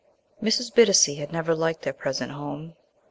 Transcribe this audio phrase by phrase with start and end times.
[0.41, 0.73] ~VI~ Mrs.
[0.73, 2.73] Bittacy had never liked their present home.